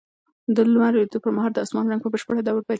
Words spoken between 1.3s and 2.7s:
مهال د اسمان رنګ په بشپړ ډول بدلېږي.